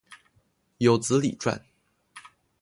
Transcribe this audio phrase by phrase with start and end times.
[0.79, 1.61] 有子李撰。